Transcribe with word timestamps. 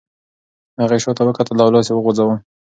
هغې 0.81 0.97
شاته 1.03 1.23
وکتل 1.25 1.57
او 1.63 1.69
لاس 1.73 1.87
یې 1.89 1.95
وخوځاوه. 1.95 2.35